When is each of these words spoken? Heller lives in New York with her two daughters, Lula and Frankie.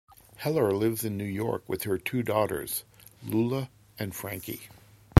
Heller 0.37 0.71
lives 0.71 1.05
in 1.05 1.15
New 1.15 1.23
York 1.25 1.69
with 1.69 1.83
her 1.83 1.99
two 1.99 2.23
daughters, 2.23 2.85
Lula 3.21 3.69
and 3.99 4.15
Frankie. 4.15 4.61